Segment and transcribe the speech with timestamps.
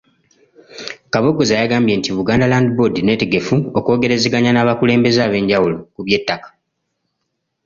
[1.11, 6.47] Kabogoza yagambye nti Buganda Land Board nneetegefu okwogerezeganya n’abakulembeze ab'enjawulo ku by'ettaka.